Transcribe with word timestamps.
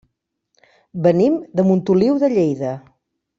Venim 1.07 1.35
de 1.59 1.67
Montoliu 1.67 2.19
de 2.25 2.31
Lleida. 2.35 2.73